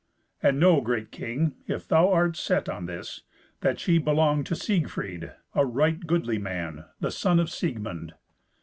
[0.41, 3.21] And know, great king, if thou art set on this,
[3.59, 8.15] that she belonged to Siegfried, a right goodly man, the son of Siegmund.